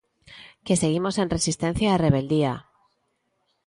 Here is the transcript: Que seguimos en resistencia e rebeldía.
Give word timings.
Que 0.65 0.79
seguimos 0.81 1.15
en 1.21 1.31
resistencia 1.35 1.87
e 1.93 2.01
rebeldía. 2.05 2.53